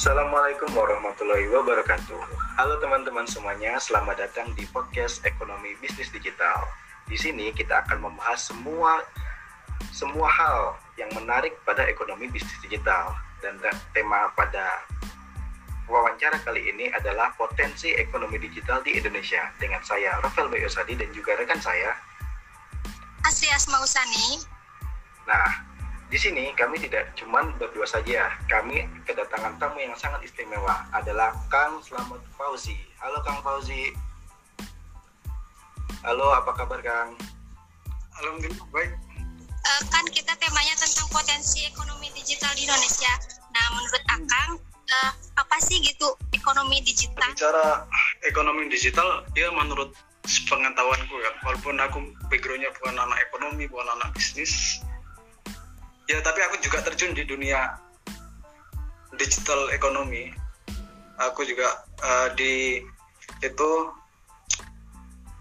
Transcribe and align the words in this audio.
Assalamualaikum 0.00 0.72
warahmatullahi 0.72 1.44
wabarakatuh. 1.52 2.24
Halo 2.56 2.80
teman-teman 2.80 3.28
semuanya, 3.28 3.76
selamat 3.76 4.16
datang 4.16 4.48
di 4.56 4.64
podcast 4.72 5.20
Ekonomi 5.28 5.76
Bisnis 5.76 6.08
Digital. 6.08 6.64
Di 7.04 7.20
sini 7.20 7.52
kita 7.52 7.84
akan 7.84 8.08
membahas 8.08 8.48
semua 8.48 9.04
semua 9.92 10.24
hal 10.32 10.80
yang 10.96 11.12
menarik 11.12 11.52
pada 11.68 11.84
ekonomi 11.84 12.32
bisnis 12.32 12.56
digital 12.64 13.12
dan 13.44 13.60
tema 13.92 14.32
pada 14.32 14.88
wawancara 15.84 16.40
kali 16.48 16.72
ini 16.72 16.88
adalah 16.96 17.36
potensi 17.36 17.92
ekonomi 17.92 18.40
digital 18.40 18.80
di 18.80 18.96
Indonesia 18.96 19.52
dengan 19.60 19.84
saya 19.84 20.16
Rafael 20.24 20.48
Bayosadi 20.48 20.96
dan 20.96 21.12
juga 21.12 21.36
rekan 21.36 21.60
saya 21.60 21.92
Asri 23.28 23.52
Asma 23.52 23.76
Usani. 23.84 24.48
Nah, 25.28 25.69
di 26.10 26.18
sini 26.18 26.50
kami 26.58 26.74
tidak 26.82 27.14
cuma 27.14 27.46
berdua 27.54 27.86
saja, 27.86 28.34
kami 28.50 28.82
kedatangan 29.06 29.54
tamu 29.62 29.78
yang 29.78 29.94
sangat 29.94 30.26
istimewa 30.26 30.82
adalah 30.90 31.30
Kang 31.46 31.78
Slamet 31.86 32.18
Fauzi. 32.34 32.74
Halo 32.98 33.22
Kang 33.22 33.38
Fauzi. 33.46 33.94
Halo, 36.02 36.34
apa 36.34 36.50
kabar 36.58 36.82
Kang? 36.82 37.14
Alhamdulillah 38.18 38.66
baik. 38.74 38.90
Uh, 39.62 39.82
kan 39.94 40.02
kita 40.10 40.34
temanya 40.42 40.74
tentang 40.74 41.06
potensi 41.14 41.62
ekonomi 41.70 42.10
digital 42.18 42.50
di 42.58 42.66
Indonesia. 42.66 43.12
Nah, 43.54 43.66
menurut 43.78 44.02
Akang, 44.10 44.50
uh, 44.90 45.12
apa 45.38 45.56
sih 45.62 45.78
gitu 45.78 46.18
ekonomi 46.34 46.82
digital? 46.82 47.30
Bicara 47.38 47.86
ekonomi 48.26 48.66
digital, 48.66 49.22
ya 49.38 49.46
menurut 49.54 49.94
pengetahuanku 50.26 51.14
ya, 51.22 51.30
walaupun 51.46 51.78
aku 51.78 52.02
backgroundnya 52.26 52.74
bukan 52.82 52.98
anak 52.98 53.18
ekonomi, 53.30 53.70
bukan 53.70 53.86
anak 53.94 54.10
bisnis, 54.18 54.82
ya 56.10 56.18
tapi 56.26 56.42
aku 56.42 56.58
juga 56.58 56.82
terjun 56.82 57.14
di 57.14 57.22
dunia 57.22 57.78
digital 59.14 59.70
ekonomi. 59.70 60.34
Aku 61.22 61.46
juga 61.46 61.86
uh, 62.02 62.34
di 62.34 62.82
itu 63.46 63.70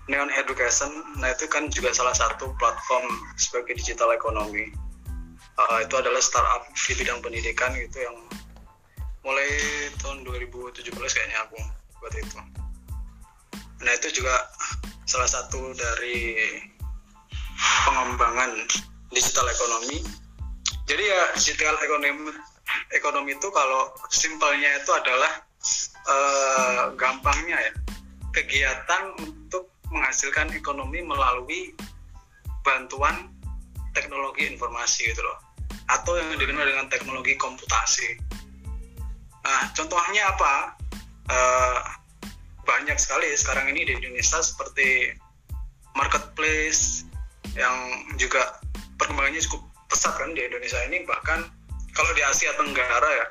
Neon 0.05 0.29
Education. 0.37 0.93
Nah 1.17 1.33
itu 1.33 1.49
kan 1.49 1.73
juga 1.73 1.89
salah 1.97 2.13
satu 2.13 2.53
platform 2.61 3.09
sebagai 3.41 3.81
digital 3.81 4.13
ekonomi. 4.13 4.69
Uh, 5.57 5.81
itu 5.81 5.95
adalah 5.97 6.21
startup 6.21 6.63
di 6.71 6.93
bidang 6.95 7.19
pendidikan 7.25 7.73
gitu 7.73 8.05
yang 8.05 8.15
mulai 9.25 9.49
tahun 9.99 10.23
2017 10.23 10.85
kayaknya 10.93 11.37
aku 11.49 11.57
buat 11.97 12.13
itu. 12.13 12.37
Nah 13.81 13.91
itu 13.97 14.21
juga 14.21 14.35
salah 15.09 15.27
satu 15.27 15.73
dari 15.73 16.37
pengembangan 17.89 18.69
digital 19.09 19.49
ekonomi 19.49 20.05
jadi 20.89 21.03
ya 21.05 21.21
digital 21.37 21.77
ekonomi 21.85 22.33
ekonomi 22.97 23.37
itu 23.37 23.47
kalau 23.53 23.93
simpelnya 24.09 24.81
itu 24.81 24.89
adalah 24.89 25.45
uh, 26.09 26.83
gampangnya 26.97 27.61
ya 27.61 27.71
kegiatan 28.33 29.13
untuk 29.21 29.69
menghasilkan 29.93 30.49
ekonomi 30.57 31.05
melalui 31.05 31.77
bantuan 32.65 33.29
teknologi 33.93 34.49
informasi 34.49 35.13
gitu 35.13 35.21
loh 35.21 35.37
atau 35.89 36.17
yang 36.17 36.37
dikenal 36.37 36.65
dengan 36.65 36.85
teknologi 36.89 37.33
komputasi. 37.37 38.17
Nah 39.45 39.61
contohnya 39.73 40.33
apa? 40.33 40.77
Uh, 41.29 41.77
banyak 42.65 42.97
sekali 43.01 43.33
sekarang 43.33 43.73
ini 43.73 43.85
di 43.85 43.93
Indonesia 43.97 44.41
seperti 44.41 45.13
marketplace 45.97 47.05
yang 47.57 48.05
juga 48.21 48.61
perkembangannya 49.01 49.41
cukup 49.49 49.68
pesat 49.89 50.13
kan 50.15 50.31
di 50.37 50.45
Indonesia 50.45 50.79
ini 50.85 51.03
bahkan 51.03 51.49
kalau 51.97 52.11
di 52.13 52.21
Asia 52.21 52.53
Tenggara 52.55 53.09
ya 53.09 53.27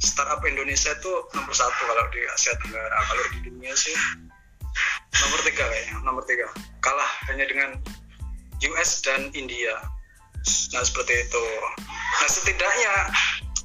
startup 0.00 0.44
Indonesia 0.44 0.92
itu 0.92 1.12
nomor 1.32 1.54
satu 1.56 1.82
kalau 1.88 2.04
di 2.12 2.20
Asia 2.28 2.52
Tenggara. 2.60 2.96
Kalau 3.08 3.24
di 3.32 3.38
dunia 3.48 3.72
sih 3.72 3.96
nomor 5.24 5.40
tiga 5.48 5.64
kayaknya 5.64 5.94
nomor 6.04 6.24
tiga. 6.28 6.46
Kalah 6.84 7.10
hanya 7.32 7.48
dengan 7.48 7.80
US 8.76 9.00
dan 9.00 9.32
India. 9.32 9.74
Nah 10.76 10.82
seperti 10.84 11.26
itu. 11.26 11.44
Nah 11.88 12.28
setidaknya 12.28 12.94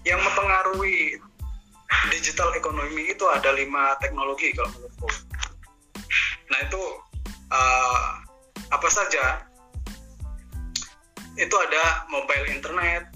yang 0.08 0.20
mempengaruhi 0.24 1.20
digital 2.10 2.56
ekonomi 2.56 3.12
itu 3.12 3.28
ada 3.28 3.52
lima 3.52 4.00
teknologi 4.00 4.56
kalau 4.56 4.72
menurutku. 4.80 5.10
Nah 6.50 6.60
itu 6.64 6.84
uh, 7.52 8.08
apa 8.72 8.88
saja 8.88 9.44
itu 11.40 11.56
ada 11.56 12.08
mobile 12.12 12.48
internet. 12.52 13.08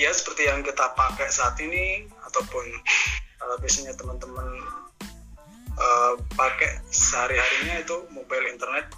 Ya 0.00 0.08
seperti 0.12 0.48
yang 0.48 0.64
kita 0.64 0.96
pakai 0.96 1.28
saat 1.28 1.56
ini 1.60 2.08
ataupun 2.24 2.64
uh, 3.44 3.56
biasanya 3.60 3.92
teman-teman 3.96 4.48
uh, 5.76 6.12
pakai 6.32 6.80
sehari-harinya 6.88 7.84
itu 7.84 7.96
mobile 8.08 8.48
internet 8.48 8.88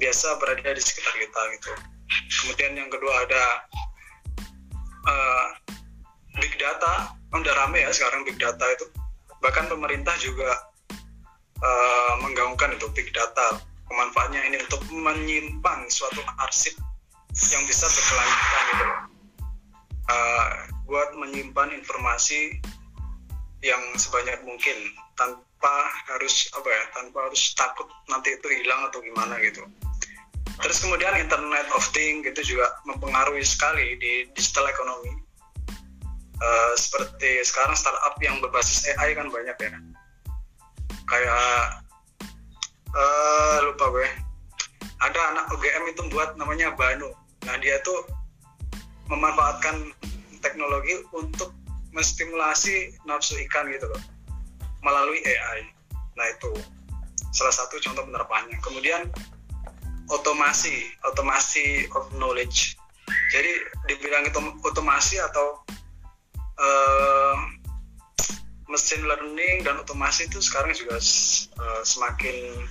biasa 0.00 0.40
berada 0.40 0.72
di 0.72 0.82
sekitar 0.82 1.14
kita 1.20 1.40
gitu. 1.56 1.72
Kemudian 2.42 2.72
yang 2.80 2.88
kedua 2.88 3.12
ada 3.28 3.44
uh, 5.04 5.46
big 6.40 6.56
data. 6.56 7.12
Udah 7.36 7.54
rame 7.64 7.84
ya 7.84 7.92
sekarang 7.92 8.24
big 8.24 8.40
data 8.40 8.64
itu. 8.72 8.88
Bahkan 9.44 9.68
pemerintah 9.68 10.16
juga 10.20 10.48
uh, 11.60 12.12
menggaungkan 12.24 12.72
itu 12.72 12.88
big 12.96 13.12
data. 13.12 13.60
Pemanfaatnya 13.86 14.42
ini 14.48 14.56
untuk 14.64 14.82
menyimpan 14.90 15.86
suatu 15.92 16.18
arsip 16.42 16.74
yang 17.36 17.62
bisa 17.68 17.84
berkelanjutan 17.84 18.62
gitu 18.72 18.84
loh. 18.84 19.00
Uh, 20.06 20.48
buat 20.86 21.10
menyimpan 21.18 21.74
informasi 21.74 22.62
yang 23.60 23.82
sebanyak 23.98 24.38
mungkin 24.46 24.76
tanpa 25.18 25.76
harus 26.12 26.46
apa 26.54 26.68
ya 26.68 26.82
tanpa 26.94 27.18
harus 27.26 27.52
takut 27.58 27.88
nanti 28.08 28.32
itu 28.32 28.46
hilang 28.48 28.88
atau 28.88 29.02
gimana 29.02 29.36
gitu. 29.42 29.66
Terus 30.56 30.80
kemudian 30.80 31.12
internet 31.20 31.68
of 31.76 31.84
things 31.92 32.24
gitu 32.24 32.56
juga 32.56 32.80
mempengaruhi 32.88 33.44
sekali 33.44 34.00
di 34.00 34.24
digital 34.32 34.72
ekonomi 34.72 35.12
uh, 36.40 36.72
seperti 36.78 37.44
sekarang 37.44 37.76
startup 37.76 38.16
yang 38.24 38.40
berbasis 38.40 38.88
AI 38.96 39.12
kan 39.12 39.28
banyak 39.28 39.56
ya. 39.60 39.70
Kayak 41.04 41.84
uh, 42.96 43.56
lupa 43.68 43.84
gue. 43.92 44.08
Ada 44.96 45.20
anak 45.36 45.52
UGM 45.52 45.92
itu 45.92 46.02
buat 46.08 46.40
namanya 46.40 46.72
Banu 46.72 47.12
Nah 47.46 47.56
dia 47.62 47.78
tuh 47.86 48.04
memanfaatkan 49.06 49.94
teknologi 50.42 50.98
untuk 51.14 51.54
menstimulasi 51.94 52.92
nafsu 53.08 53.38
ikan 53.48 53.70
gitu 53.72 53.86
loh 53.88 54.02
melalui 54.84 55.22
AI. 55.24 55.70
Nah 56.18 56.26
itu 56.34 56.52
salah 57.32 57.54
satu 57.54 57.78
contoh 57.80 58.04
penerapannya. 58.04 58.58
Kemudian 58.60 59.08
otomasi, 60.12 60.90
otomasi 61.06 61.88
of 61.94 62.06
knowledge. 62.18 62.76
Jadi 63.30 63.50
dibilang 63.90 64.26
itu 64.26 64.38
otomasi 64.62 65.18
atau 65.22 65.62
uh, 66.58 67.36
mesin 68.66 69.02
learning 69.06 69.62
dan 69.62 69.78
otomasi 69.78 70.26
itu 70.26 70.42
sekarang 70.42 70.74
juga 70.74 70.98
uh, 70.98 71.82
semakin 71.86 72.66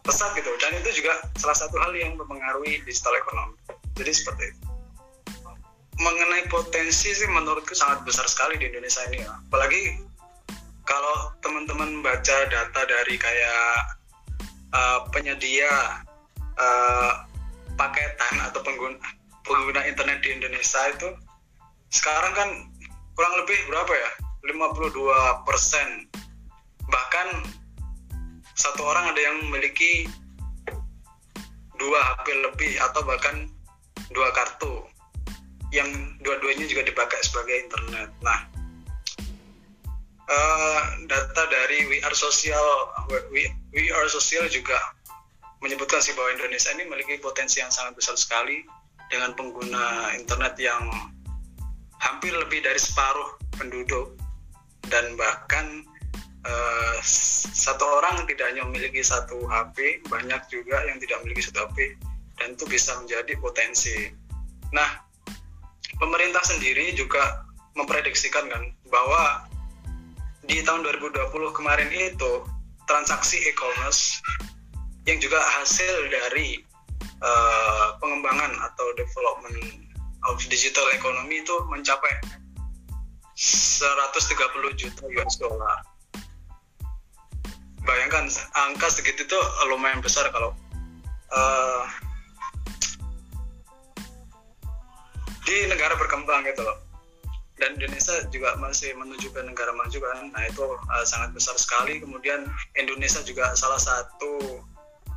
pesat 0.00 0.32
gitu 0.32 0.48
dan 0.64 0.72
itu 0.80 1.04
juga 1.04 1.12
salah 1.36 1.56
satu 1.56 1.76
hal 1.76 1.92
yang 1.92 2.16
mempengaruhi 2.16 2.80
digital 2.88 3.12
ekonomi 3.20 3.59
jadi 4.00 4.12
seperti 4.16 4.44
itu. 4.48 4.62
Mengenai 6.00 6.48
potensi 6.48 7.12
sih 7.12 7.28
menurutku 7.28 7.76
sangat 7.76 8.08
besar 8.08 8.24
sekali 8.24 8.56
di 8.56 8.72
Indonesia 8.72 9.04
ini 9.12 9.20
ya. 9.20 9.36
apalagi 9.36 10.00
kalau 10.88 11.30
teman-teman 11.44 12.00
baca 12.00 12.36
data 12.48 12.80
dari 12.88 13.14
kayak 13.20 13.74
uh, 14.72 15.04
penyedia 15.12 16.00
uh, 16.56 17.12
paketan 17.76 18.34
atau 18.48 18.64
pengguna 18.64 18.96
pengguna 19.44 19.84
internet 19.84 20.24
di 20.24 20.32
Indonesia 20.34 20.80
itu 20.88 21.08
sekarang 21.92 22.32
kan 22.32 22.48
kurang 23.12 23.34
lebih 23.44 23.58
berapa 23.68 23.92
ya? 23.92 24.10
52 24.40 25.44
persen. 25.44 26.08
Bahkan 26.88 27.28
satu 28.56 28.82
orang 28.88 29.12
ada 29.12 29.20
yang 29.20 29.36
memiliki 29.46 30.08
dua 31.80 31.98
HP 32.12 32.26
lebih 32.44 32.72
atau 32.80 33.00
bahkan 33.04 33.48
dua 34.10 34.28
kartu 34.34 34.90
yang 35.70 35.86
dua-duanya 36.22 36.66
juga 36.66 36.82
dipakai 36.82 37.20
sebagai 37.22 37.70
internet. 37.70 38.10
Nah, 38.26 38.40
uh, 40.26 40.82
data 41.06 41.42
dari 41.46 41.86
We 41.86 42.02
Are 42.02 42.14
Social, 42.14 42.90
We, 43.30 43.46
We 43.70 43.90
Are 43.94 44.10
Social 44.10 44.50
juga 44.50 44.78
menyebutkan 45.62 46.02
sih 46.02 46.16
bahwa 46.16 46.34
Indonesia 46.34 46.74
ini 46.74 46.88
memiliki 46.90 47.22
potensi 47.22 47.62
yang 47.62 47.70
sangat 47.70 47.94
besar 47.94 48.16
sekali 48.18 48.66
dengan 49.12 49.34
pengguna 49.36 50.14
internet 50.16 50.58
yang 50.58 50.90
hampir 52.00 52.32
lebih 52.32 52.64
dari 52.64 52.80
separuh 52.80 53.36
penduduk 53.60 54.16
dan 54.88 55.14
bahkan 55.20 55.84
uh, 56.48 56.96
satu 57.52 57.84
orang 57.84 58.24
tidak 58.24 58.50
hanya 58.50 58.64
memiliki 58.64 59.04
satu 59.04 59.44
HP, 59.46 60.00
banyak 60.08 60.40
juga 60.48 60.80
yang 60.88 60.96
tidak 60.98 61.20
memiliki 61.22 61.44
satu 61.46 61.68
HP 61.68 61.94
dan 62.40 62.56
itu 62.56 62.64
bisa 62.66 62.96
menjadi 62.96 63.36
potensi. 63.36 64.08
Nah, 64.72 64.88
pemerintah 66.00 66.40
sendiri 66.40 66.96
juga 66.96 67.44
memprediksikan 67.76 68.48
kan 68.48 68.64
bahwa 68.88 69.44
di 70.48 70.64
tahun 70.64 70.82
2020 70.82 71.30
kemarin 71.54 71.92
itu 71.92 72.32
transaksi 72.88 73.38
e-commerce 73.46 74.18
yang 75.06 75.20
juga 75.22 75.38
hasil 75.60 76.10
dari 76.10 76.64
uh, 77.22 77.94
pengembangan 78.00 78.50
atau 78.72 78.86
development 78.96 79.86
of 80.32 80.40
digital 80.48 80.84
economy 80.96 81.44
itu 81.44 81.54
mencapai 81.68 82.10
130 83.36 84.80
juta 84.80 85.02
US 85.06 85.34
dollar. 85.40 85.78
Bayangkan 87.80 88.28
angka 88.68 88.92
segitu 88.92 89.24
itu 89.24 89.40
lumayan 89.72 90.04
besar 90.04 90.28
kalau 90.28 90.52
uh, 91.32 91.84
di 95.50 95.66
negara 95.66 95.98
berkembang 95.98 96.46
gitu 96.46 96.62
loh. 96.62 96.78
Dan 97.58 97.74
Indonesia 97.76 98.22
juga 98.30 98.54
masih 98.62 98.94
menuju 98.94 99.34
ke 99.34 99.40
negara 99.42 99.74
maju 99.74 99.98
kan. 99.98 100.30
Nah 100.30 100.42
itu 100.46 100.62
uh, 100.62 101.04
sangat 101.04 101.34
besar 101.34 101.58
sekali. 101.58 101.98
Kemudian 101.98 102.46
Indonesia 102.78 103.18
juga 103.26 103.52
salah 103.58 103.82
satu 103.82 104.62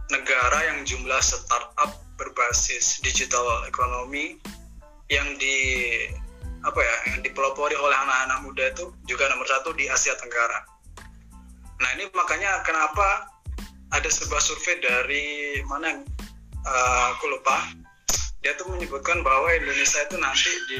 negara 0.09 0.73
yang 0.73 0.83
jumlah 0.83 1.21
startup 1.21 2.01
berbasis 2.17 2.99
digital 3.05 3.45
ekonomi 3.69 4.41
yang 5.07 5.37
di 5.37 5.55
apa 6.63 6.79
ya 6.79 6.95
yang 7.13 7.19
dipelopori 7.23 7.75
oleh 7.77 7.95
anak-anak 7.95 8.39
muda 8.43 8.63
itu 8.73 8.91
juga 9.05 9.29
nomor 9.31 9.45
satu 9.47 9.71
di 9.77 9.87
Asia 9.87 10.17
Tenggara. 10.17 10.65
Nah 11.79 11.89
ini 11.95 12.09
makanya 12.11 12.65
kenapa 12.65 13.29
ada 13.93 14.09
sebuah 14.09 14.41
survei 14.41 14.81
dari 14.81 15.59
mana 15.69 16.01
uh, 16.65 17.03
aku 17.15 17.25
lupa 17.29 17.82
dia 18.43 18.53
tuh 18.59 18.67
menyebutkan 18.69 19.23
bahwa 19.23 19.47
Indonesia 19.55 20.03
itu 20.03 20.19
nanti 20.19 20.51
di 20.67 20.77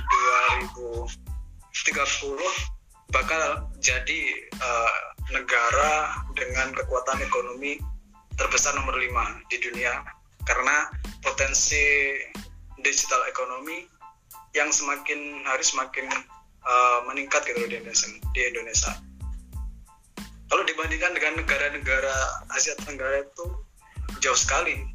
2000 0.76 1.34
30 1.74 2.38
bakal 3.10 3.66
jadi 3.82 4.22
uh, 4.62 4.98
negara 5.34 6.22
dengan 6.38 6.70
kekuatan 6.78 7.18
ekonomi 7.26 7.82
terbesar 8.38 8.78
nomor 8.78 8.94
5 8.94 9.50
di 9.50 9.58
dunia 9.58 10.06
karena 10.46 10.92
potensi 11.26 12.14
digital 12.86 13.26
ekonomi 13.26 13.90
yang 14.54 14.70
semakin 14.70 15.42
hari 15.50 15.66
semakin 15.66 16.06
uh, 16.62 17.00
meningkat 17.10 17.42
gitu 17.48 17.66
di 17.66 17.80
Indonesia, 17.80 18.10
di 18.38 18.42
Indonesia. 18.54 18.94
Kalau 20.52 20.62
dibandingkan 20.70 21.18
dengan 21.18 21.42
negara-negara 21.42 22.14
Asia 22.54 22.78
Tenggara 22.86 23.26
itu 23.26 23.46
jauh 24.22 24.38
sekali 24.38 24.93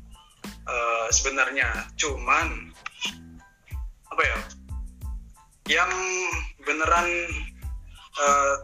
uh, 0.69 1.09
sebenarnya. 1.09 1.88
Cuman 1.97 2.70
apa 4.12 4.23
ya? 4.23 4.38
Yang 5.69 5.93
beneran 6.65 7.09
uh, 8.20 8.55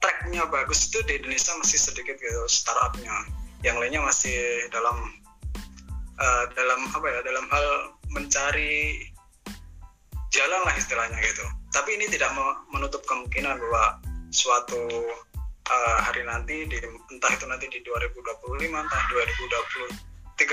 tracknya 0.00 0.44
bagus 0.48 0.88
itu 0.88 1.00
di 1.08 1.16
Indonesia 1.16 1.56
masih 1.56 1.80
sedikit 1.80 2.16
gitu 2.20 2.44
startupnya 2.44 3.24
yang 3.64 3.80
lainnya 3.80 4.04
masih 4.04 4.68
dalam 4.68 5.16
uh, 6.20 6.44
dalam 6.52 6.80
apa 6.92 7.06
ya 7.08 7.20
dalam 7.24 7.48
hal 7.48 7.66
mencari 8.12 9.08
jalan 10.28 10.60
lah 10.68 10.74
istilahnya 10.76 11.16
gitu 11.24 11.44
tapi 11.72 11.96
ini 11.96 12.06
tidak 12.12 12.36
menutup 12.68 13.00
kemungkinan 13.08 13.56
bahwa 13.56 13.96
suatu 14.28 14.84
uh, 15.72 15.98
hari 16.04 16.20
nanti 16.28 16.68
di, 16.68 16.78
entah 17.08 17.32
itu 17.32 17.48
nanti 17.48 17.66
di 17.72 17.80
2025 17.80 18.60
entah 18.68 19.02
2020 19.08 20.13
30 20.34 20.50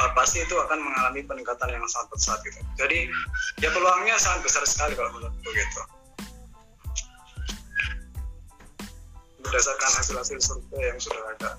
uh, 0.00 0.10
pasti 0.16 0.40
itu 0.40 0.54
akan 0.56 0.78
mengalami 0.80 1.20
peningkatan 1.24 1.68
yang 1.72 1.84
sangat 1.88 2.08
besar 2.16 2.36
gitu. 2.44 2.60
Jadi 2.80 3.08
ya 3.60 3.68
peluangnya 3.72 4.16
sangat 4.16 4.40
besar 4.44 4.62
sekali 4.64 4.96
kalau 4.96 5.10
menurut 5.16 5.34
begitu. 5.44 5.80
Berdasarkan 9.40 9.90
hasil-hasil 10.00 10.38
survei 10.40 10.84
yang 10.84 11.00
sudah 11.00 11.24
ada. 11.36 11.50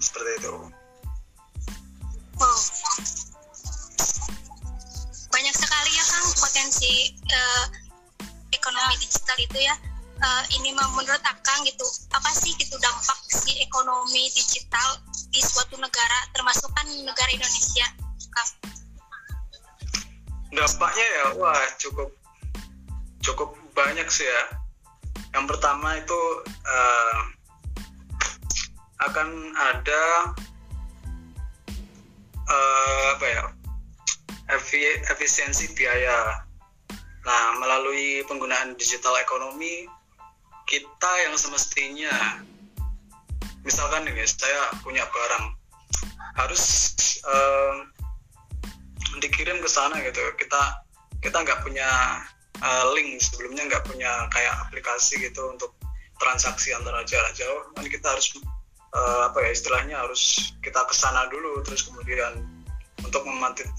Seperti 0.00 0.30
itu. 0.44 0.54
Wow. 2.36 2.58
Banyak 5.32 5.54
sekali 5.56 5.90
ya 5.92 6.04
Kang 6.04 6.26
potensi 6.36 6.92
uh, 7.32 7.64
ekonomi 8.52 8.94
digital 9.00 9.36
itu 9.40 9.58
ya 9.60 9.76
uh, 10.22 10.44
ini 10.56 10.72
menurut 10.72 11.22
Akang 11.24 11.60
gitu 11.64 11.84
apa 12.12 12.30
sih 12.32 12.52
gitu 12.56 12.76
dampak 12.80 13.18
si 13.28 13.60
ekonomi 13.60 14.32
digital 14.32 15.00
di 15.36 15.44
suatu 15.44 15.76
negara 15.76 16.18
termasuk 16.32 16.72
kan 16.72 16.88
negara 17.04 17.28
Indonesia 17.28 17.84
Kang? 18.32 18.50
Dampaknya 20.48 21.04
ya 21.04 21.26
wah 21.36 21.60
cukup 21.76 22.08
cukup 23.20 23.52
banyak 23.76 24.08
sih 24.08 24.24
ya. 24.24 24.42
Yang 25.36 25.44
pertama 25.52 26.00
itu 26.00 26.20
uh, 26.64 27.16
akan 29.04 29.28
ada 29.60 30.04
uh, 32.48 33.04
apa 33.20 33.26
ya 33.28 33.42
efisiensi 35.12 35.76
biaya. 35.76 36.48
Nah 37.28 37.60
melalui 37.60 38.24
penggunaan 38.24 38.72
digital 38.80 39.20
ekonomi 39.20 39.84
kita 40.64 41.12
yang 41.28 41.36
semestinya 41.36 42.40
misalkan 43.66 44.06
nih 44.06 44.22
saya 44.24 44.70
punya 44.80 45.02
barang. 45.10 45.58
Harus 46.38 46.94
uh, 47.26 47.82
dikirim 49.18 49.58
ke 49.58 49.68
sana 49.68 49.98
gitu. 50.06 50.22
Kita 50.38 50.86
kita 51.18 51.42
nggak 51.42 51.66
punya 51.66 52.22
uh, 52.62 52.84
link. 52.94 53.18
Sebelumnya 53.18 53.66
nggak 53.66 53.84
punya 53.90 54.30
kayak 54.30 54.54
aplikasi 54.70 55.18
gitu 55.18 55.50
untuk 55.50 55.74
transaksi 56.22 56.70
antara 56.70 57.02
jarak 57.02 57.34
jauh. 57.34 57.66
Dan 57.74 57.90
kita 57.90 58.14
harus 58.14 58.38
uh, 58.94 59.26
apa 59.26 59.42
ya 59.42 59.50
istilahnya 59.50 59.96
harus 59.98 60.54
kita 60.62 60.86
ke 60.86 60.94
sana 60.94 61.26
dulu. 61.26 61.60
Terus 61.66 61.90
kemudian 61.90 62.46
untuk 63.02 63.26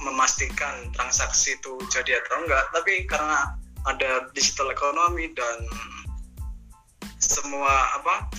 memastikan 0.03 0.91
transaksi 0.91 1.55
itu 1.55 1.79
jadi 1.87 2.19
atau 2.27 2.43
enggak. 2.43 2.65
Tapi 2.75 3.07
karena 3.07 3.55
ada 3.87 4.27
digital 4.35 4.67
ekonomi 4.67 5.31
dan 5.31 5.63
semua 7.17 7.97
apa 7.97 8.29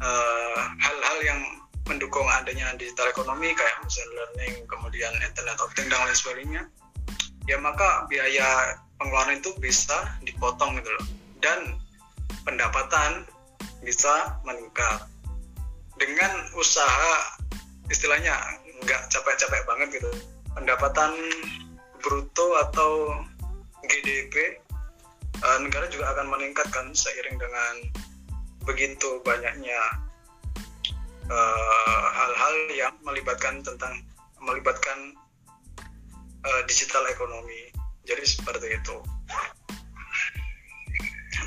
eh, 0.00 0.60
hal-hal 0.80 1.18
uh, 1.20 1.24
yang 1.24 1.40
mendukung 1.88 2.26
adanya 2.30 2.70
digital 2.78 3.10
ekonomi 3.10 3.50
kayak 3.52 3.76
machine 3.82 4.12
learning, 4.14 4.54
kemudian 4.70 5.10
internet 5.20 5.58
of 5.58 5.72
things 5.74 5.90
dan 5.90 6.00
lain 6.06 6.16
sebagainya, 6.16 6.62
ya 7.50 7.56
maka 7.58 8.06
biaya 8.06 8.78
pengeluaran 9.00 9.42
itu 9.42 9.50
bisa 9.58 9.96
dipotong 10.22 10.78
gitu 10.78 10.90
loh. 10.92 11.06
Dan 11.42 11.80
pendapatan 12.46 13.26
bisa 13.82 14.38
meningkat 14.46 15.08
dengan 15.98 16.32
usaha 16.56 17.36
istilahnya 17.90 18.38
nggak 18.86 19.10
capek-capek 19.10 19.62
banget 19.66 20.00
gitu. 20.00 20.10
Pendapatan 20.54 21.12
bruto 22.00 22.46
atau 22.68 23.12
GDP 23.84 24.60
uh, 25.44 25.58
negara 25.60 25.88
juga 25.88 26.12
akan 26.16 26.26
meningkat 26.32 26.66
kan 26.72 26.86
seiring 26.92 27.36
dengan 27.36 27.74
begitu 28.64 29.20
banyaknya 29.24 29.80
eh, 31.26 32.04
hal-hal 32.12 32.54
uh, 32.54 32.74
yang 32.76 32.94
melibatkan 33.06 33.64
tentang 33.64 34.04
melibatkan 34.40 35.16
uh, 36.44 36.62
digital 36.68 37.04
ekonomi. 37.08 37.72
Jadi 38.08 38.24
seperti 38.24 38.68
itu. 38.74 38.96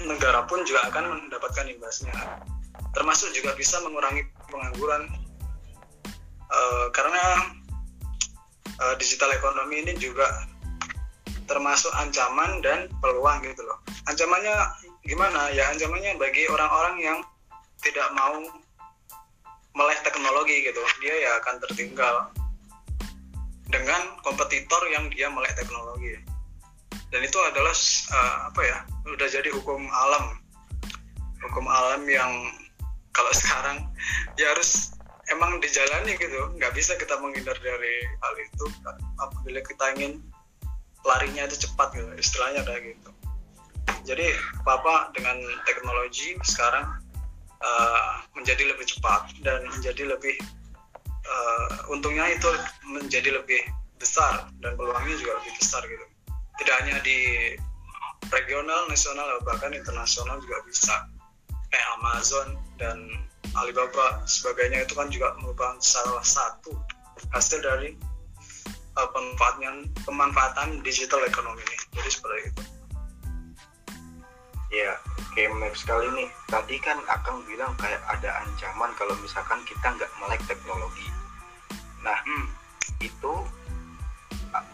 Negara 0.04 0.46
pun 0.46 0.66
juga 0.66 0.90
akan 0.90 1.28
mendapatkan 1.28 1.66
imbasnya. 1.70 2.14
Termasuk 2.94 3.34
juga 3.34 3.58
bisa 3.58 3.82
mengurangi 3.82 4.26
pengangguran 4.50 5.10
uh, 6.50 6.88
karena 6.94 7.24
uh, 8.82 8.96
digital 9.02 9.34
ekonomi 9.34 9.82
ini 9.86 9.94
juga 9.98 10.30
termasuk 11.50 11.92
ancaman 12.00 12.64
dan 12.64 12.88
peluang 13.04 13.44
gitu 13.44 13.62
loh. 13.66 13.82
Ancamannya 14.08 14.56
gimana? 15.08 15.52
Ya 15.52 15.70
ancamannya 15.72 16.16
bagi 16.18 16.48
orang-orang 16.50 16.96
yang 17.00 17.20
tidak 17.84 18.08
mau 18.16 18.40
melek 19.74 20.00
teknologi 20.06 20.64
gitu, 20.64 20.80
dia 21.02 21.16
ya 21.18 21.32
akan 21.44 21.56
tertinggal 21.68 22.30
dengan 23.68 24.16
kompetitor 24.22 24.80
yang 24.94 25.10
dia 25.12 25.28
melek 25.28 25.58
teknologi. 25.58 26.20
Dan 27.10 27.22
itu 27.22 27.38
adalah 27.42 27.74
uh, 28.14 28.38
apa 28.50 28.62
ya? 28.64 28.78
Udah 29.10 29.28
jadi 29.30 29.50
hukum 29.54 29.86
alam. 29.90 30.38
Hukum 31.42 31.66
alam 31.68 32.02
yang 32.08 32.32
kalau 33.14 33.32
sekarang 33.42 33.86
ya 34.36 34.50
harus 34.54 34.94
emang 35.32 35.62
dijalani 35.64 36.20
gitu 36.20 36.52
nggak 36.60 36.74
bisa 36.76 36.98
kita 37.00 37.16
menghindar 37.22 37.56
dari 37.64 37.96
hal 38.20 38.34
itu 38.44 38.66
apabila 39.22 39.60
kita 39.64 39.86
ingin 39.96 40.20
larinya 41.08 41.48
itu 41.48 41.64
cepat 41.64 41.96
gitu 41.96 42.12
istilahnya 42.20 42.66
kayak 42.68 42.96
gitu 42.96 43.10
jadi 44.04 44.36
papa 44.68 45.16
dengan 45.16 45.40
teknologi 45.64 46.36
sekarang 46.44 47.00
uh, 47.64 48.14
menjadi 48.36 48.76
lebih 48.76 48.84
cepat 48.84 49.32
dan 49.48 49.64
menjadi 49.72 50.12
lebih 50.12 50.36
uh, 51.24 51.92
untungnya 51.92 52.28
itu 52.36 52.52
menjadi 52.84 53.40
lebih 53.40 53.64
besar 53.96 54.52
dan 54.60 54.76
peluangnya 54.76 55.16
juga 55.16 55.40
lebih 55.40 55.54
besar 55.56 55.82
gitu. 55.88 56.06
Tidak 56.60 56.76
hanya 56.84 57.00
di 57.02 57.20
regional 58.28 58.92
nasional 58.92 59.40
bahkan 59.48 59.72
internasional 59.72 60.38
juga 60.44 60.60
bisa. 60.68 61.08
Kayak 61.72 61.88
Amazon 61.98 62.48
dan 62.78 62.98
Alibaba 63.58 64.22
sebagainya 64.28 64.86
itu 64.86 64.94
kan 64.94 65.10
juga 65.10 65.34
merupakan 65.42 65.80
salah 65.82 66.22
satu 66.22 66.76
hasil 67.32 67.64
dari 67.64 67.96
uh, 69.00 69.10
pemanfaatan 69.16 69.88
pemanfaatan 70.04 70.84
digital 70.84 71.24
ekonomi 71.24 71.64
ini. 71.64 71.78
Jadi 71.98 72.10
seperti 72.12 72.40
itu 72.52 72.73
ya 74.74 74.98
oke 74.98 75.42
menarik 75.54 75.78
sekali 75.78 76.10
nih 76.18 76.30
tadi 76.50 76.82
kan 76.82 76.98
Akang 77.06 77.46
bilang 77.46 77.78
kayak 77.78 78.02
ada 78.10 78.42
ancaman 78.42 78.90
kalau 78.98 79.14
misalkan 79.22 79.62
kita 79.70 79.86
nggak 79.94 80.10
melek 80.18 80.42
teknologi 80.50 81.06
nah 82.02 82.18
hmm. 82.26 82.50
itu 83.06 83.34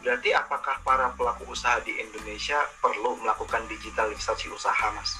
berarti 0.03 0.35
apakah 0.35 0.75
para 0.83 1.11
pelaku 1.15 1.47
usaha 1.47 1.79
di 1.83 1.95
Indonesia 1.99 2.59
perlu 2.83 3.15
melakukan 3.23 3.63
digitalisasi 3.71 4.51
usaha 4.51 4.91
mas? 4.91 5.15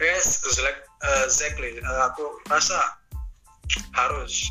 Yes, 0.00 0.40
exactly. 1.28 1.78
Uh, 1.84 2.02
aku 2.10 2.24
rasa 2.48 2.98
harus 3.94 4.50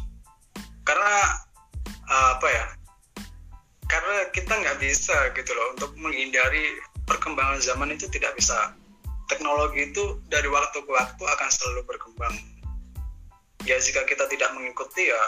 karena 0.85 1.43
uh, 2.07 2.29
apa 2.39 2.47
ya? 2.47 2.65
Karena 3.89 4.15
kita 4.31 4.53
nggak 4.53 4.79
bisa 4.79 5.33
gitu 5.35 5.51
loh 5.51 5.75
untuk 5.75 5.91
menghindari 5.99 6.79
perkembangan 7.09 7.59
zaman 7.63 7.93
itu 7.93 8.07
tidak 8.11 8.35
bisa. 8.37 8.75
Teknologi 9.31 9.91
itu 9.91 10.19
dari 10.27 10.47
waktu 10.51 10.83
ke 10.83 10.91
waktu 10.91 11.23
akan 11.23 11.49
selalu 11.49 11.81
berkembang. 11.87 12.35
Ya 13.63 13.79
jika 13.79 14.03
kita 14.03 14.27
tidak 14.27 14.51
mengikuti 14.55 15.07
ya 15.07 15.23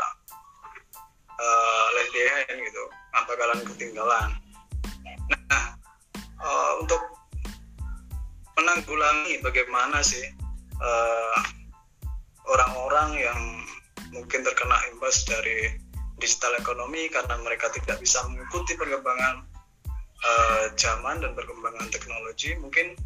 uh, 1.40 1.86
left 1.96 2.12
behind 2.12 2.58
gitu 2.60 2.84
nggak 3.16 3.26
bakalan 3.32 3.60
ketinggalan 3.74 4.30
nah 5.50 5.66
uh, 6.44 6.72
untuk 6.84 7.00
menanggulangi 8.56 9.44
bagaimana 9.44 10.00
sih 10.00 10.24
eh, 10.80 11.40
orang-orang 12.48 13.20
yang 13.20 13.40
mungkin 14.16 14.48
terkena 14.48 14.80
imbas 14.96 15.28
dari 15.28 15.76
digital 16.24 16.56
ekonomi 16.56 17.12
karena 17.12 17.36
mereka 17.44 17.68
tidak 17.76 18.00
bisa 18.00 18.24
mengikuti 18.32 18.80
perkembangan 18.80 19.44
uh, 20.26 20.74
zaman 20.74 21.22
dan 21.22 21.38
perkembangan 21.38 21.88
teknologi 21.94 22.58
mungkin 22.58 22.98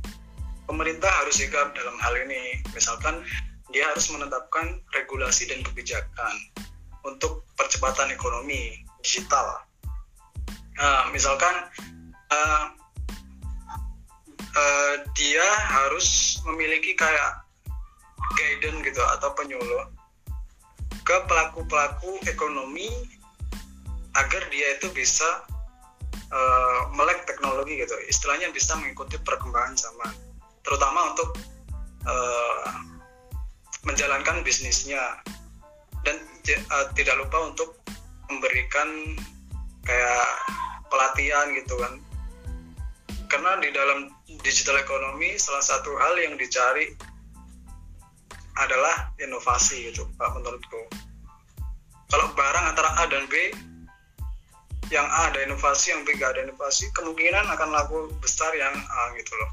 pemerintah 0.66 1.12
harus 1.24 1.44
sigap 1.44 1.76
dalam 1.76 2.00
hal 2.00 2.16
ini 2.16 2.64
misalkan 2.72 3.22
dia 3.70 3.86
harus 3.86 4.10
menetapkan 4.10 4.82
regulasi 4.98 5.46
dan 5.46 5.62
kebijakan 5.62 6.34
untuk 7.06 7.46
percepatan 7.54 8.10
ekonomi 8.10 8.82
digital. 9.06 9.62
Uh, 10.80 11.12
misalkan 11.12 11.70
uh, 12.32 12.66
uh, 14.56 14.96
dia 15.14 15.46
harus 15.70 16.40
memiliki 16.48 16.96
kayak 16.96 17.44
guidance 18.40 18.80
gitu 18.88 19.04
atau 19.20 19.30
penyuluh 19.36 19.86
ke 21.04 21.16
pelaku-pelaku 21.26 22.22
ekonomi 22.30 22.90
agar 24.18 24.42
dia 24.50 24.78
itu 24.78 24.88
bisa 24.94 25.46
uh, 26.32 26.82
melek 26.94 27.26
teknologi 27.26 27.82
gitu. 27.82 27.96
Istilahnya 28.08 28.50
bisa 28.54 28.78
mengikuti 28.78 29.18
perkembangan 29.22 29.76
zaman. 29.78 30.14
Terutama 30.66 31.14
untuk 31.14 31.30
uh, 32.06 32.74
menjalankan 33.86 34.42
bisnisnya. 34.46 35.22
Dan 36.06 36.16
uh, 36.72 36.88
tidak 36.96 37.20
lupa 37.20 37.52
untuk 37.52 37.78
memberikan 38.30 39.20
kayak 39.84 40.30
pelatihan 40.90 41.50
gitu 41.58 41.76
kan. 41.82 41.94
Karena 43.30 43.62
di 43.62 43.70
dalam 43.70 44.10
digital 44.42 44.82
ekonomi 44.82 45.38
salah 45.38 45.62
satu 45.62 45.94
hal 46.02 46.18
yang 46.18 46.34
dicari 46.38 46.90
adalah 48.60 49.14
inovasi 49.22 49.94
gitu 49.94 50.10
pak 50.18 50.34
menurutku. 50.36 50.82
Kalau 52.10 52.28
barang 52.34 52.66
antara 52.74 52.90
A 53.00 53.06
dan 53.06 53.30
B 53.30 53.54
yang 54.90 55.06
A 55.06 55.30
ada 55.30 55.46
inovasi 55.46 55.94
yang 55.94 56.02
B 56.06 56.18
gak 56.18 56.34
ada 56.38 56.50
inovasi 56.50 56.90
kemungkinan 56.98 57.46
akan 57.46 57.70
laku 57.74 58.10
besar 58.22 58.50
yang 58.58 58.74
A 58.74 59.14
gitu 59.18 59.34
loh 59.38 59.52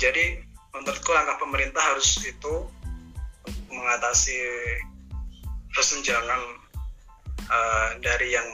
jadi 0.00 0.40
menurutku 0.72 1.12
langkah 1.12 1.36
pemerintah 1.36 1.82
harus 1.82 2.16
itu 2.24 2.54
mengatasi 3.68 4.38
kesenjangan 5.76 6.40
uh, 7.46 7.88
dari 8.02 8.34
yang 8.34 8.46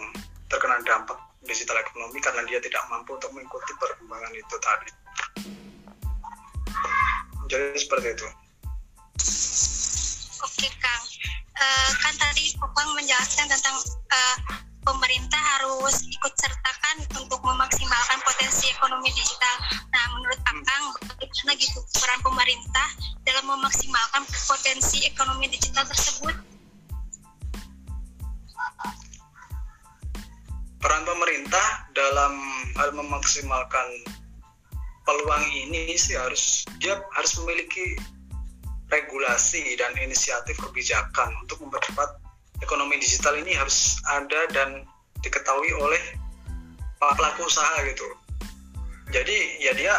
terkena 0.50 0.80
dampak 0.84 1.16
digital 1.46 1.78
ekonomi 1.78 2.18
karena 2.18 2.42
dia 2.44 2.58
tidak 2.58 2.82
mampu 2.90 3.14
untuk 3.14 3.30
mengikuti 3.32 3.72
perkembangan 3.78 4.32
itu 4.34 4.56
tadi. 4.58 4.90
Jadi 7.46 7.78
seperti 7.78 8.08
itu. 8.10 8.28
Oke 10.42 10.68
Kang, 10.82 11.02
uh, 11.62 11.90
kan 12.02 12.14
tadi 12.18 12.52
Popang 12.58 12.90
menjelaskan 12.98 13.46
tentang 13.46 13.76
uh, 14.10 14.25
memaksimalkan 33.44 33.88
peluang 35.04 35.44
ini 35.52 35.92
sih 35.94 36.16
harus 36.16 36.64
dia 36.80 36.96
harus 37.14 37.32
memiliki 37.42 38.00
regulasi 38.88 39.76
dan 39.76 39.92
inisiatif 40.00 40.56
kebijakan 40.56 41.34
untuk 41.42 41.60
mempercepat 41.60 42.16
ekonomi 42.64 42.96
digital 42.96 43.36
ini 43.36 43.52
harus 43.52 44.00
ada 44.08 44.48
dan 44.54 44.88
diketahui 45.20 45.68
oleh 45.76 46.00
para 46.96 47.12
pelaku 47.18 47.44
usaha 47.44 47.76
gitu. 47.84 48.06
Jadi 49.12 49.62
ya 49.62 49.72
dia 49.76 49.96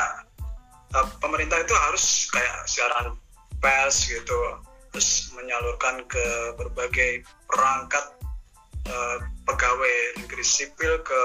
eh, 0.97 1.07
pemerintah 1.21 1.61
itu 1.61 1.75
harus 1.87 2.31
kayak 2.33 2.65
siaran 2.65 3.15
pers 3.61 4.07
gitu, 4.09 4.39
terus 4.91 5.29
menyalurkan 5.37 6.03
ke 6.09 6.25
berbagai 6.61 7.25
perangkat 7.49 8.05
uh, 8.85 9.17
pegawai 9.49 9.95
negeri 10.21 10.45
sipil 10.45 11.01
ke 11.01 11.21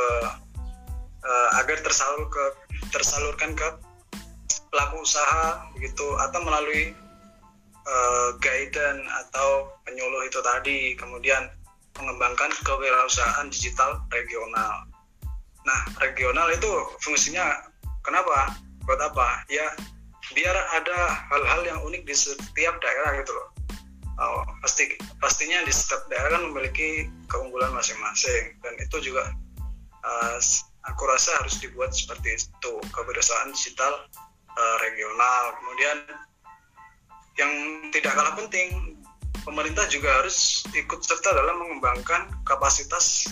uh, 1.22 1.48
agar 1.62 1.78
tersalur 1.80 2.26
ke 2.28 2.44
tersalurkan 2.90 3.54
ke 3.54 3.68
pelaku 4.72 5.04
usaha 5.04 5.68
begitu 5.76 6.06
atau 6.28 6.40
melalui 6.44 6.96
uh, 7.86 8.28
guidance 8.40 9.04
atau 9.26 9.72
penyuluh 9.86 10.26
itu 10.26 10.38
tadi 10.42 10.96
kemudian 10.96 11.48
mengembangkan 12.00 12.48
kewirausahaan 12.64 13.52
digital 13.52 14.00
regional. 14.08 14.88
Nah, 15.62 15.80
regional 16.00 16.48
itu 16.50 16.70
fungsinya 17.04 17.68
kenapa? 18.00 18.56
Buat 18.82 18.98
apa? 19.12 19.46
Ya 19.46 19.68
biar 20.32 20.56
ada 20.72 20.98
hal-hal 21.30 21.60
yang 21.68 21.78
unik 21.84 22.08
di 22.08 22.14
setiap 22.16 22.74
daerah 22.80 23.20
gitu 23.20 23.36
loh 23.36 23.52
oh, 24.22 24.44
pasti 24.62 24.94
pastinya 25.18 25.62
di 25.66 25.72
setiap 25.74 26.06
daerah 26.08 26.38
kan 26.38 26.42
memiliki 26.50 27.08
keunggulan 27.26 27.72
masing-masing 27.74 28.54
dan 28.62 28.74
itu 28.78 28.96
juga 29.02 29.34
uh, 30.02 30.38
aku 30.86 31.02
rasa 31.06 31.30
harus 31.42 31.58
dibuat 31.62 31.94
seperti 31.94 32.38
itu. 32.38 32.72
Kebersamaan 32.90 33.54
digital 33.54 34.06
uh, 34.58 34.76
regional. 34.82 35.42
Kemudian 35.58 35.98
yang 37.40 37.52
tidak 37.94 38.12
kalah 38.12 38.34
penting 38.36 38.98
pemerintah 39.42 39.88
juga 39.88 40.22
harus 40.22 40.62
ikut 40.76 41.00
serta 41.02 41.34
dalam 41.34 41.58
mengembangkan 41.58 42.30
kapasitas 42.46 43.30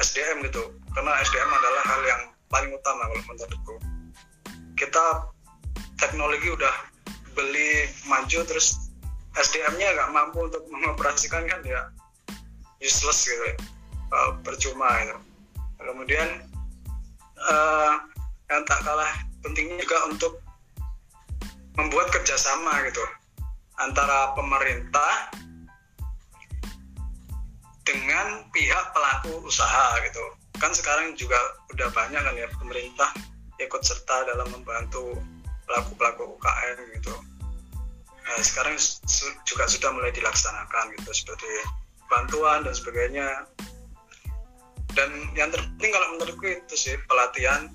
SDM 0.00 0.44
gitu. 0.48 0.74
Karena 0.96 1.16
SDM 1.22 1.50
adalah 1.50 1.82
hal 1.86 2.00
yang 2.04 2.22
paling 2.50 2.70
utama 2.74 3.06
kalau 3.06 3.24
menurutku. 3.30 3.74
Kita 4.74 5.28
teknologi 6.00 6.48
udah 6.48 6.74
beli 7.36 7.86
maju 8.08 8.42
terus 8.48 8.90
SDM-nya 9.38 9.94
nggak 9.94 10.10
mampu 10.10 10.50
untuk 10.50 10.66
mengoperasikan 10.66 11.46
kan 11.46 11.60
ya 11.62 11.92
useless 12.82 13.28
gitu 13.28 13.44
ya. 13.44 13.56
Uh, 14.10 14.34
percuma 14.42 14.90
itu 15.06 15.29
kemudian 15.84 16.28
uh, 17.40 17.94
yang 18.50 18.62
tak 18.66 18.80
kalah 18.84 19.10
pentingnya 19.40 19.80
juga 19.80 19.98
untuk 20.10 20.32
membuat 21.78 22.12
kerjasama 22.12 22.84
gitu 22.90 23.04
antara 23.80 24.36
pemerintah 24.36 25.32
dengan 27.86 28.44
pihak 28.52 28.84
pelaku 28.92 29.40
usaha 29.48 29.96
gitu. 30.04 30.24
Kan 30.60 30.76
sekarang 30.76 31.16
juga 31.16 31.38
udah 31.72 31.88
banyak 31.96 32.20
kan 32.20 32.34
ya 32.36 32.46
pemerintah 32.60 33.10
ikut 33.56 33.80
serta 33.80 34.28
dalam 34.28 34.48
membantu 34.52 35.16
pelaku-pelaku 35.64 36.36
UKM 36.36 36.76
gitu. 37.00 37.14
Nah, 38.20 38.38
sekarang 38.44 38.76
juga 39.42 39.64
sudah 39.66 39.90
mulai 39.90 40.12
dilaksanakan 40.14 40.94
gitu 41.00 41.10
seperti 41.10 41.48
bantuan 42.06 42.62
dan 42.66 42.74
sebagainya 42.74 43.26
dan 44.94 45.10
yang 45.38 45.48
terpenting 45.54 45.90
kalau 45.92 46.06
menurutku 46.16 46.46
itu 46.46 46.74
sih 46.74 46.94
pelatihan 47.06 47.70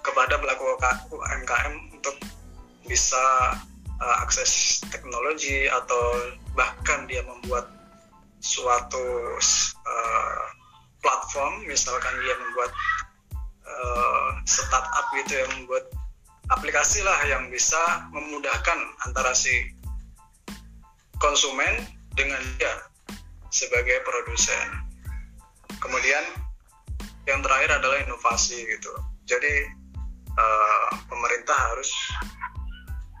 kepada 0.00 0.40
pelaku 0.40 0.64
UMKM 1.12 1.74
untuk 1.92 2.16
bisa 2.88 3.54
uh, 4.00 4.16
akses 4.24 4.82
teknologi 4.88 5.68
atau 5.68 6.34
bahkan 6.56 7.04
dia 7.06 7.20
membuat 7.22 7.68
suatu 8.40 9.36
uh, 9.84 10.42
platform 11.04 11.60
misalkan 11.68 12.14
dia 12.24 12.34
membuat 12.40 12.72
uh, 13.68 14.28
startup 14.48 15.06
gitu 15.20 15.44
yang 15.44 15.50
membuat 15.60 15.84
aplikasi 16.50 17.04
lah 17.04 17.20
yang 17.28 17.46
bisa 17.52 17.78
memudahkan 18.10 18.78
antara 19.06 19.36
si 19.36 19.70
konsumen 21.20 21.84
dengan 22.16 22.40
dia 22.58 22.72
sebagai 23.52 24.02
produsen. 24.02 24.89
Kemudian 25.80 26.24
yang 27.26 27.40
terakhir 27.40 27.80
adalah 27.80 27.98
inovasi 28.04 28.62
gitu. 28.68 28.92
Jadi 29.26 29.54
uh, 30.36 30.88
pemerintah 31.08 31.56
harus 31.56 31.90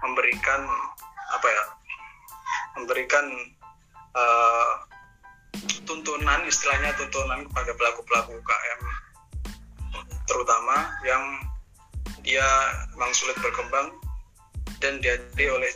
memberikan 0.04 0.68
apa 1.34 1.48
ya? 1.48 1.64
Memberikan 2.78 3.26
uh, 4.14 4.72
tuntunan 5.84 6.40
istilahnya 6.46 6.94
tuntunan 6.94 7.44
kepada 7.50 7.72
pelaku-pelaku 7.74 8.38
UKM 8.38 8.80
terutama 10.30 10.94
yang 11.02 11.24
dia 12.22 12.46
memang 12.94 13.10
sulit 13.10 13.34
berkembang 13.42 13.90
dan 14.78 15.02
diajari 15.02 15.50
oleh 15.50 15.70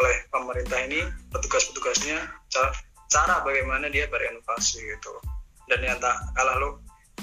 oleh 0.00 0.14
pemerintah 0.32 0.80
ini 0.88 1.04
petugas-petugasnya 1.28 2.24
cara, 2.48 2.72
cara 3.12 3.44
bagaimana 3.44 3.92
dia 3.92 4.08
berinovasi 4.08 4.80
gitu 4.80 5.12
dan 5.68 5.80
yang 5.84 5.98
tak 6.00 6.16
kalah 6.34 6.56
lo 6.56 6.80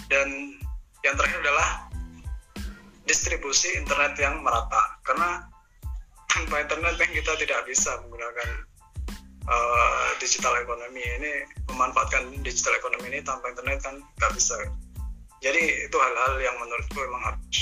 dan 0.07 0.57
yang 1.01 1.13
terakhir 1.17 1.41
adalah 1.45 1.85
distribusi 3.05 3.69
internet 3.77 4.17
yang 4.17 4.41
merata. 4.41 4.97
Karena 5.05 5.45
tanpa 6.29 6.65
internet 6.65 6.97
yang 6.97 7.11
kita 7.13 7.31
tidak 7.37 7.59
bisa 7.69 8.01
menggunakan 8.05 8.49
uh, 9.45 10.09
digital 10.17 10.57
ekonomi 10.57 11.01
ini 11.01 11.45
memanfaatkan 11.69 12.33
digital 12.41 12.73
ekonomi 12.77 13.13
ini 13.13 13.19
tanpa 13.21 13.53
internet 13.53 13.81
kan 13.85 13.95
nggak 14.01 14.33
bisa. 14.33 14.57
Jadi 15.45 15.85
itu 15.85 15.97
hal-hal 15.97 16.41
yang 16.41 16.57
menurutku 16.57 16.97
memang 16.97 17.23
harus 17.33 17.61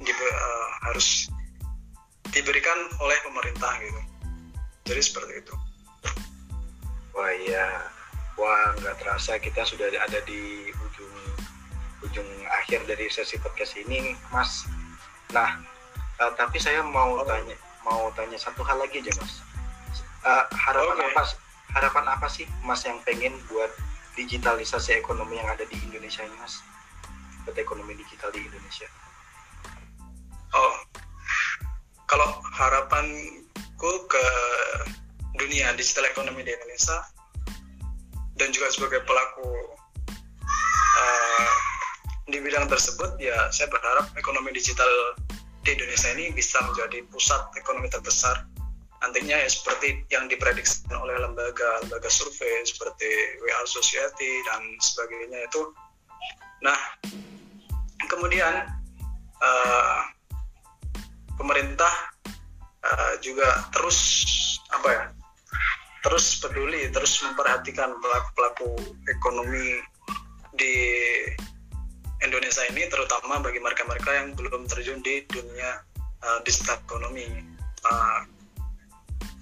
di, 0.00 0.12
uh, 0.12 0.68
harus 0.88 1.28
diberikan 2.32 2.78
oleh 3.04 3.18
pemerintah 3.24 3.72
gitu. 3.84 4.00
Jadi 4.88 5.00
seperti 5.04 5.32
itu. 5.44 5.54
Wah 7.12 7.32
iya 7.34 7.97
wah 8.38 8.72
nggak 8.78 8.96
terasa 9.02 9.36
kita 9.42 9.66
sudah 9.66 9.90
ada 9.90 10.22
di 10.24 10.70
ujung 10.72 11.14
ujung 12.06 12.28
akhir 12.62 12.86
dari 12.86 13.10
sesi 13.10 13.36
podcast 13.42 13.74
ini 13.74 14.14
mas 14.30 14.64
nah 15.34 15.58
uh, 16.22 16.32
tapi 16.38 16.56
saya 16.62 16.80
mau 16.80 17.18
oh. 17.18 17.26
tanya 17.26 17.58
mau 17.82 18.08
tanya 18.14 18.38
satu 18.38 18.62
hal 18.62 18.78
lagi 18.78 19.02
aja 19.02 19.12
mas 19.18 19.42
uh, 20.22 20.46
harapan 20.54 20.96
okay. 21.02 21.10
apa 21.12 21.22
harapan 21.74 22.04
apa 22.08 22.26
sih 22.30 22.46
mas 22.62 22.86
yang 22.86 22.96
pengen 23.02 23.34
buat 23.50 23.68
digitalisasi 24.14 24.96
ekonomi 24.98 25.36
yang 25.36 25.50
ada 25.50 25.66
di 25.66 25.76
Indonesia 25.84 26.22
ini 26.22 26.38
mas 26.38 26.62
buat 27.48 27.56
ekonomi 27.56 27.96
digital 27.96 28.28
di 28.28 28.44
Indonesia? 28.44 28.84
Oh, 30.52 30.74
kalau 32.04 32.28
harapanku 32.52 33.92
ke 34.04 34.26
dunia 35.40 35.72
digital 35.80 36.04
ekonomi 36.12 36.44
di 36.44 36.52
Indonesia 36.52 37.00
dan 38.38 38.54
juga 38.54 38.70
sebagai 38.70 39.02
pelaku 39.02 39.50
uh, 40.96 41.54
di 42.30 42.38
bidang 42.38 42.70
tersebut 42.70 43.18
ya 43.18 43.50
saya 43.50 43.66
berharap 43.68 44.14
ekonomi 44.14 44.54
digital 44.54 44.88
di 45.66 45.74
Indonesia 45.74 46.08
ini 46.14 46.32
bisa 46.32 46.62
menjadi 46.64 47.04
pusat 47.10 47.42
ekonomi 47.58 47.90
terbesar. 47.90 48.46
Nantinya 48.98 49.38
ya 49.38 49.46
seperti 49.46 50.02
yang 50.10 50.26
diprediksi 50.26 50.82
oleh 50.90 51.18
lembaga 51.18 51.82
lembaga 51.86 52.10
survei 52.10 52.66
seperti 52.66 53.10
WA 53.42 53.62
Society 53.66 54.42
dan 54.48 54.62
sebagainya 54.80 55.44
itu. 55.46 55.62
Nah 56.62 56.78
kemudian 58.08 58.66
uh, 59.38 60.00
pemerintah 61.38 61.94
uh, 62.82 63.14
juga 63.22 63.66
terus 63.70 63.98
apa 64.72 64.88
ya 64.90 65.02
terus 66.08 66.40
peduli 66.40 66.88
terus 66.88 67.20
memperhatikan 67.20 67.92
pelaku 68.00 68.28
pelaku 68.32 68.68
ekonomi 69.12 69.76
di 70.56 70.74
Indonesia 72.24 72.64
ini 72.72 72.88
terutama 72.88 73.44
bagi 73.44 73.60
mereka-mereka 73.60 74.10
yang 74.16 74.32
belum 74.32 74.64
terjun 74.64 75.04
di 75.04 75.20
dunia 75.28 75.84
uh, 76.24 76.40
digital 76.48 76.80
ekonomi 76.88 77.28
uh, 77.84 78.24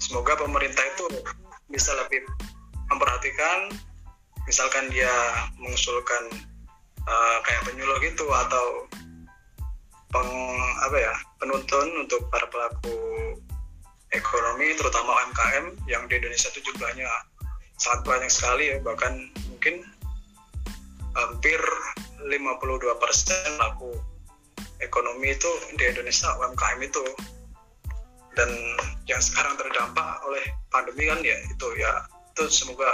semoga 0.02 0.34
pemerintah 0.34 0.82
itu 0.82 1.06
bisa 1.70 1.94
lebih 2.02 2.26
memperhatikan 2.90 3.70
misalkan 4.50 4.90
dia 4.90 5.10
mengusulkan 5.62 6.34
uh, 7.06 7.38
kayak 7.46 7.62
penyuluh 7.62 7.94
gitu 8.02 8.26
atau 8.26 8.90
peng 10.10 10.34
apa 10.82 10.96
ya 10.98 11.14
penuntun 11.38 11.86
untuk 12.02 12.26
para 12.34 12.50
pelaku 12.50 12.94
ekonomi 14.14 14.76
terutama 14.78 15.10
UMKM 15.24 15.64
yang 15.90 16.06
di 16.06 16.20
Indonesia 16.20 16.50
itu 16.54 16.70
jumlahnya 16.70 17.08
sangat 17.80 18.00
banyak 18.06 18.30
sekali 18.30 18.74
ya. 18.74 18.76
Bahkan 18.82 19.12
mungkin 19.50 19.82
hampir 21.16 21.58
52% 22.28 23.56
pelaku 23.56 23.90
ekonomi 24.84 25.32
itu 25.32 25.50
di 25.74 25.84
Indonesia 25.90 26.30
UMKM 26.38 26.80
itu. 26.84 27.04
Dan 28.36 28.52
yang 29.08 29.22
sekarang 29.24 29.56
terdampak 29.56 30.20
oleh 30.28 30.44
pandemi 30.68 31.08
kan 31.08 31.20
ya 31.24 31.36
itu 31.48 31.68
ya. 31.80 32.04
Itu 32.36 32.52
semoga 32.52 32.92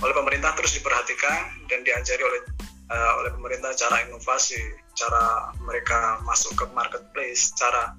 oleh 0.00 0.14
pemerintah 0.16 0.56
terus 0.56 0.74
diperhatikan 0.74 1.68
dan 1.68 1.84
diajari 1.84 2.22
oleh 2.24 2.42
uh, 2.90 3.12
oleh 3.22 3.30
pemerintah 3.36 3.76
cara 3.76 4.02
inovasi, 4.08 4.58
cara 4.96 5.52
mereka 5.62 6.18
masuk 6.24 6.56
ke 6.56 6.64
marketplace, 6.72 7.52
cara 7.54 7.92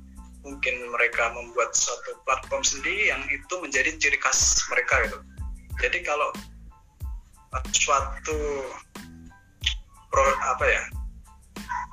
mungkin 0.45 0.77
mereka 0.93 1.33
membuat 1.33 1.73
suatu 1.73 2.21
platform 2.21 2.61
sendiri 2.61 3.09
yang 3.09 3.25
itu 3.33 3.53
menjadi 3.57 3.97
ciri 3.97 4.21
khas 4.21 4.61
mereka 4.69 5.09
gitu. 5.09 5.17
Jadi 5.81 6.05
kalau 6.05 6.29
suatu 7.73 8.37
pro, 10.13 10.23
apa 10.45 10.65
ya 10.69 10.83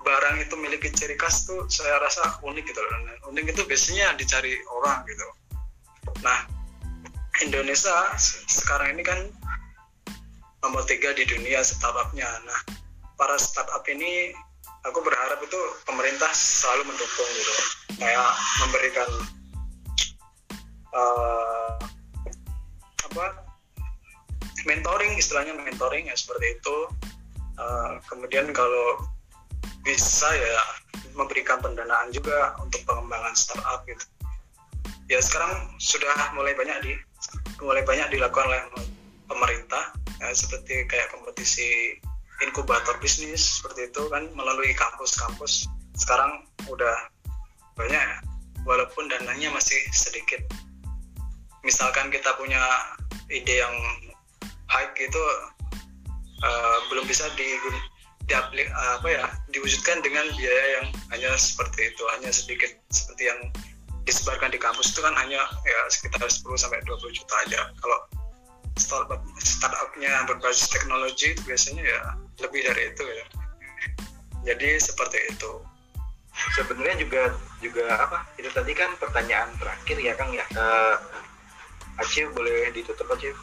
barang 0.04 0.36
itu 0.44 0.54
memiliki 0.58 0.92
ciri 0.92 1.16
khas 1.16 1.48
tuh 1.48 1.64
saya 1.72 1.96
rasa 2.02 2.36
unik 2.44 2.64
gitu 2.68 2.80
dan 2.82 3.02
unik 3.32 3.56
itu 3.56 3.62
biasanya 3.64 4.12
dicari 4.20 4.60
orang 4.68 5.00
gitu. 5.08 5.26
Nah 6.20 6.44
Indonesia 7.40 8.12
sekarang 8.20 8.98
ini 8.98 9.02
kan 9.02 9.18
nomor 10.60 10.84
tiga 10.84 11.16
di 11.16 11.24
dunia 11.24 11.64
startupnya. 11.64 12.28
Nah 12.44 12.60
para 13.16 13.40
startup 13.40 13.86
ini 13.88 14.34
aku 14.82 14.98
berharap 15.02 15.38
itu 15.42 15.60
pemerintah 15.86 16.30
selalu 16.34 16.90
mendukung 16.90 17.28
gitu. 17.38 17.52
Kayak 18.02 18.30
memberikan 18.62 19.10
uh, 20.90 21.78
apa 23.12 23.26
mentoring 24.66 25.18
istilahnya 25.18 25.54
mentoring 25.58 26.10
ya 26.10 26.16
seperti 26.18 26.58
itu. 26.58 26.76
Uh, 27.60 28.00
kemudian 28.08 28.48
kalau 28.56 29.04
bisa 29.84 30.26
ya 30.32 30.58
memberikan 31.12 31.60
pendanaan 31.60 32.08
juga 32.10 32.56
untuk 32.62 32.80
pengembangan 32.88 33.34
startup 33.36 33.84
gitu. 33.84 34.04
Ya 35.10 35.20
sekarang 35.20 35.76
sudah 35.76 36.32
mulai 36.32 36.56
banyak 36.56 36.78
di 36.86 36.92
mulai 37.60 37.84
banyak 37.84 38.08
dilakukan 38.16 38.48
oleh 38.48 38.62
pemerintah 39.28 39.92
ya, 40.18 40.32
seperti 40.32 40.88
kayak 40.88 41.12
kompetisi 41.12 42.00
inkubator 42.42 42.98
bisnis 42.98 43.60
seperti 43.60 43.88
itu 43.88 44.02
kan 44.10 44.26
melalui 44.34 44.74
kampus-kampus. 44.74 45.70
Sekarang 45.94 46.46
udah 46.66 46.96
banyak 47.78 48.02
walaupun 48.66 49.08
dananya 49.10 49.50
masih 49.54 49.78
sedikit. 49.94 50.42
Misalkan 51.62 52.10
kita 52.10 52.34
punya 52.36 52.60
ide 53.30 53.62
yang 53.62 53.74
high 54.66 54.90
gitu 54.98 55.22
uh, 56.42 56.78
belum 56.90 57.04
bisa 57.06 57.28
di, 57.38 57.46
di 58.26 58.34
apa 58.34 59.08
ya 59.08 59.26
diwujudkan 59.52 60.00
dengan 60.00 60.24
biaya 60.34 60.64
yang 60.80 60.86
hanya 61.12 61.30
seperti 61.36 61.92
itu 61.92 62.02
hanya 62.18 62.30
sedikit 62.32 62.70
seperti 62.88 63.28
yang 63.28 63.40
disebarkan 64.02 64.50
di 64.50 64.58
kampus 64.58 64.90
itu 64.90 65.00
kan 65.04 65.14
hanya 65.14 65.38
ya 65.62 65.80
sekitar 65.92 66.26
10 66.26 66.42
sampai 66.58 66.82
20 66.82 67.18
juta 67.18 67.34
aja. 67.46 67.60
Kalau 67.78 67.98
startup 68.80 69.20
startupnya 69.38 70.24
berbasis 70.26 70.72
teknologi 70.72 71.36
biasanya 71.44 71.84
ya 71.84 72.00
lebih 72.40 72.60
dari 72.64 72.82
itu 72.94 73.04
ya. 73.04 73.26
Jadi 74.52 74.68
seperti 74.80 75.18
itu. 75.28 75.52
Sebenarnya 76.56 76.96
juga 76.96 77.22
juga 77.60 77.84
apa? 78.00 78.24
Itu 78.40 78.48
tadi 78.54 78.72
kan 78.72 78.96
pertanyaan 78.96 79.52
terakhir 79.60 79.96
ya 80.00 80.12
kang 80.16 80.32
ya. 80.32 80.46
Uh, 80.56 80.96
Acil 82.00 82.32
boleh 82.32 82.72
ditutup 82.72 83.04
Acil 83.12 83.36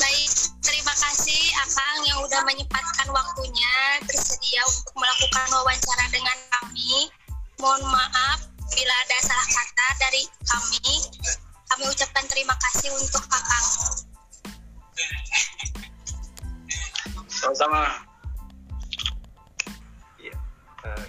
baik 0.00 0.32
terima 0.64 0.94
kasih 0.96 1.42
Akang 1.60 1.98
yang 2.08 2.18
udah 2.24 2.40
menyempatkan 2.48 3.08
waktunya 3.12 3.74
bersedia 4.08 4.64
untuk 4.64 4.96
melakukan 4.96 5.46
wawancara 5.52 6.04
dengan 6.08 6.38
kami. 6.56 7.12
Mohon 7.60 7.84
maaf 7.92 8.48
bila 8.72 8.94
ada 9.04 9.18
salah 9.20 9.48
kata 9.52 9.86
dari 10.00 10.24
kami. 10.48 11.04
Kami 11.68 11.84
ucapkan 11.92 12.24
terima 12.32 12.56
kasih 12.56 12.88
untuk 12.96 13.22
kakak 13.28 13.64
sama-sama. 17.40 17.88
Iya. 20.20 20.36
Uh, 20.84 21.04